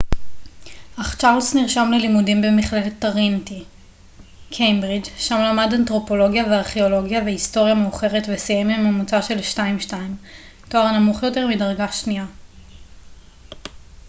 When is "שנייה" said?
11.91-12.25